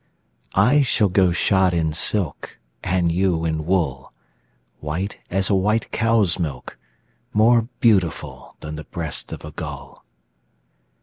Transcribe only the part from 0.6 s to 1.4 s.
shall go